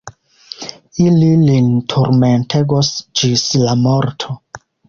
Ili 1.03 1.27
lin 1.43 1.69
turmentegos 1.93 2.93
ĝis 3.23 3.47
la 3.69 3.81
morto. 3.87 4.43